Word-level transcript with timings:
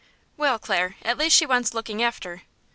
"Well, 0.35 0.57
Clare, 0.57 0.95
at 1.03 1.19
least 1.19 1.35
she 1.35 1.45
wants 1.45 1.75
looking 1.75 2.01
after." 2.01 2.41